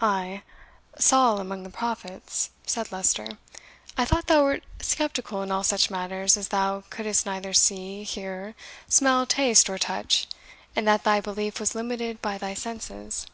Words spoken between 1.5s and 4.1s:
the prophets?" said Leicester. "I